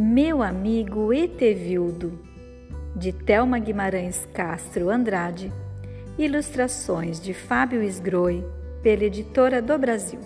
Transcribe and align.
Meu 0.00 0.44
amigo 0.44 1.12
Etevildo, 1.12 2.20
de 2.94 3.10
Thelma 3.10 3.58
Guimarães 3.58 4.28
Castro 4.32 4.90
Andrade, 4.90 5.52
ilustrações 6.16 7.20
de 7.20 7.34
Fábio 7.34 7.82
Esgroi, 7.82 8.44
pela 8.80 9.02
editora 9.02 9.60
do 9.60 9.76
Brasil. 9.76 10.20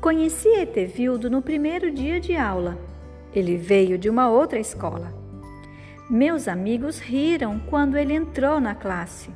Conheci 0.00 0.46
Etevildo 0.46 1.28
no 1.28 1.42
primeiro 1.42 1.90
dia 1.90 2.20
de 2.20 2.36
aula. 2.36 2.78
Ele 3.34 3.56
veio 3.56 3.98
de 3.98 4.08
uma 4.08 4.30
outra 4.30 4.60
escola. 4.60 5.12
Meus 6.08 6.46
amigos 6.46 7.00
riram 7.00 7.58
quando 7.58 7.96
ele 7.96 8.14
entrou 8.14 8.60
na 8.60 8.76
classe. 8.76 9.30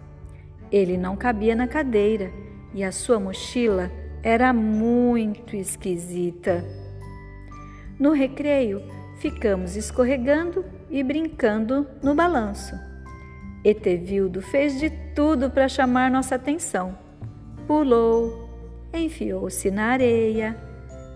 Ele 0.71 0.97
não 0.97 1.17
cabia 1.17 1.57
na 1.57 1.67
cadeira 1.67 2.31
e 2.73 2.85
a 2.85 2.93
sua 2.93 3.19
mochila 3.19 3.91
era 4.23 4.53
muito 4.53 5.57
esquisita. 5.57 6.65
No 7.99 8.13
recreio, 8.13 8.81
ficamos 9.19 9.75
escorregando 9.75 10.65
e 10.89 11.03
brincando 11.03 11.87
no 12.01 12.15
balanço. 12.15 12.79
Etevildo 13.65 14.41
fez 14.41 14.79
de 14.79 14.89
tudo 15.15 15.51
para 15.51 15.69
chamar 15.69 16.09
nossa 16.09 16.37
atenção. 16.37 16.97
Pulou, 17.67 18.49
enfiou-se 18.95 19.69
na 19.71 19.87
areia, 19.87 20.57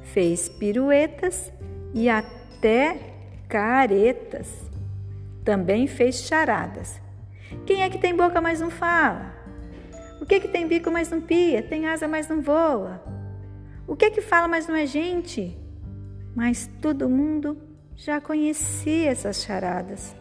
fez 0.03 0.49
piruetas 0.49 1.53
e 1.95 2.09
até 2.09 2.99
caretas. 3.49 4.49
Também 5.45 5.87
fez 5.87 6.17
charadas. 6.17 7.01
Quem 7.65 7.83
é 7.83 7.91
que 7.91 7.99
tem 7.99 8.17
boca, 8.17 8.41
mas 8.41 8.61
não 8.61 8.71
fala? 8.71 9.33
O 10.21 10.27
que 10.27 10.35
é 10.35 10.41
que 10.41 10.49
tem 10.49 10.67
bico, 10.67 10.91
mas 10.91 11.11
não 11.11 11.21
pia? 11.21 11.63
Tem 11.63 11.87
asa, 11.87 12.09
mas 12.09 12.29
não 12.29 12.43
voa? 12.43 13.01
O 13.87 13.95
que 13.95 14.07
é 14.07 14.11
que 14.11 14.21
fala, 14.21 14.49
mas 14.49 14.67
não 14.67 14.75
é 14.75 14.85
gente? 14.85 15.62
Mas 16.35 16.69
todo 16.81 17.09
mundo 17.09 17.57
já 17.95 18.21
conhecia 18.21 19.11
essas 19.11 19.43
charadas. 19.43 20.15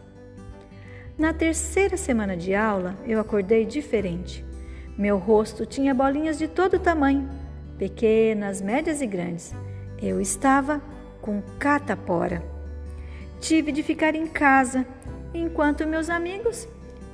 Na 1.18 1.32
terceira 1.32 1.96
semana 1.96 2.36
de 2.36 2.54
aula, 2.54 2.96
eu 3.06 3.20
acordei 3.20 3.64
diferente. 3.64 4.44
Meu 4.96 5.18
rosto 5.18 5.64
tinha 5.66 5.94
bolinhas 5.94 6.38
de 6.38 6.48
todo 6.48 6.78
tamanho, 6.78 7.28
pequenas, 7.78 8.60
médias 8.60 9.00
e 9.00 9.06
grandes. 9.06 9.54
Eu 10.00 10.20
estava 10.20 10.82
com 11.20 11.42
catapora. 11.58 12.42
Tive 13.40 13.72
de 13.72 13.82
ficar 13.82 14.14
em 14.14 14.26
casa 14.26 14.86
enquanto 15.34 15.86
meus 15.86 16.10
amigos 16.10 16.68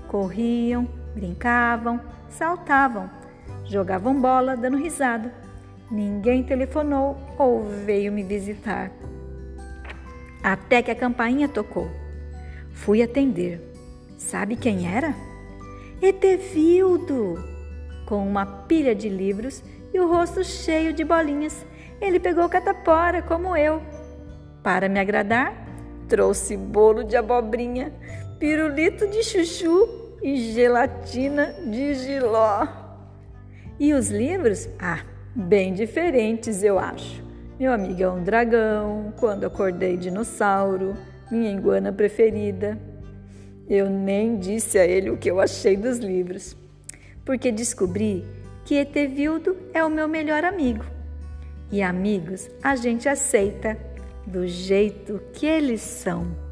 corriam, 0.08 0.88
brincavam, 1.14 2.00
saltavam, 2.28 3.10
jogavam 3.64 4.18
bola, 4.20 4.56
dando 4.56 4.76
risada 4.76 5.47
Ninguém 5.90 6.42
telefonou 6.42 7.16
ou 7.38 7.64
veio 7.64 8.12
me 8.12 8.22
visitar. 8.22 8.92
Até 10.42 10.82
que 10.82 10.90
a 10.90 10.94
campainha 10.94 11.48
tocou. 11.48 11.90
Fui 12.72 13.02
atender. 13.02 13.60
Sabe 14.18 14.56
quem 14.56 14.92
era? 14.92 15.14
Etevildo! 16.02 17.36
Com 18.06 18.26
uma 18.26 18.44
pilha 18.44 18.94
de 18.94 19.08
livros 19.08 19.62
e 19.92 19.98
o 19.98 20.08
rosto 20.08 20.44
cheio 20.44 20.92
de 20.92 21.04
bolinhas, 21.04 21.64
ele 22.00 22.20
pegou 22.20 22.48
catapora 22.48 23.22
como 23.22 23.56
eu. 23.56 23.82
Para 24.62 24.88
me 24.88 25.00
agradar, 25.00 25.54
trouxe 26.08 26.56
bolo 26.56 27.02
de 27.02 27.16
abobrinha, 27.16 27.92
pirulito 28.38 29.06
de 29.06 29.22
chuchu 29.22 29.88
e 30.22 30.52
gelatina 30.52 31.54
de 31.70 31.94
giló. 31.94 32.66
E 33.78 33.94
os 33.94 34.10
livros? 34.10 34.68
Ah, 34.78 35.00
bem 35.34 35.72
diferentes, 35.72 36.62
eu 36.62 36.78
acho. 36.78 37.22
Meu 37.58 37.72
amigo 37.72 38.02
é 38.02 38.10
um 38.10 38.22
dragão, 38.22 39.12
quando 39.18 39.44
acordei 39.44 39.96
dinossauro, 39.96 40.96
minha 41.30 41.50
iguana 41.50 41.92
preferida. 41.92 42.78
Eu 43.68 43.90
nem 43.90 44.38
disse 44.38 44.78
a 44.78 44.86
ele 44.86 45.10
o 45.10 45.16
que 45.16 45.30
eu 45.30 45.40
achei 45.40 45.76
dos 45.76 45.98
livros, 45.98 46.56
porque 47.24 47.52
descobri 47.52 48.24
que 48.64 48.76
Etevildo 48.76 49.56
é 49.74 49.84
o 49.84 49.90
meu 49.90 50.08
melhor 50.08 50.44
amigo. 50.44 50.84
E 51.70 51.82
amigos 51.82 52.48
a 52.62 52.76
gente 52.76 53.08
aceita 53.08 53.76
do 54.26 54.46
jeito 54.46 55.20
que 55.32 55.46
eles 55.46 55.80
são. 55.80 56.47